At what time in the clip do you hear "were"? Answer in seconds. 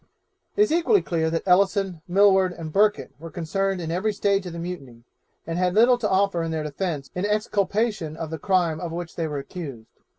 3.19-3.29, 9.27-9.37